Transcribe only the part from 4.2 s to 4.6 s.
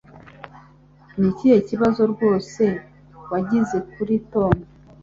Tom?